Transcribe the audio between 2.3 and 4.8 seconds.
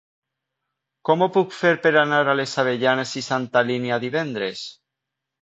a les Avellanes i Santa Linya divendres?